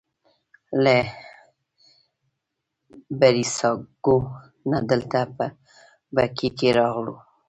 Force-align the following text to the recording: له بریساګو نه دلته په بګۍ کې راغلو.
له 0.83 0.97
بریساګو 3.19 4.17
نه 4.71 4.79
دلته 4.89 5.19
په 5.35 5.45
بګۍ 6.15 6.49
کې 6.57 6.69
راغلو. 6.77 7.15